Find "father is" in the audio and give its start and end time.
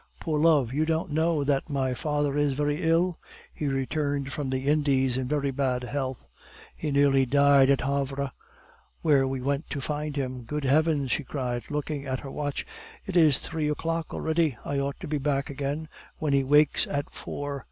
1.93-2.53